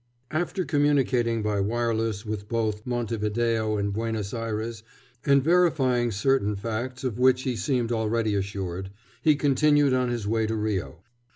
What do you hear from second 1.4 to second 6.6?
by wireless with both Montevideo and Buenos Ayres and verifying certain